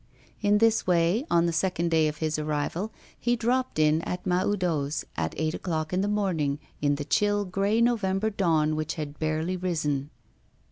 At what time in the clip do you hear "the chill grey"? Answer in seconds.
6.95-7.79